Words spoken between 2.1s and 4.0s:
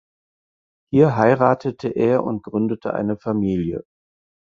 und gründete eine Familie.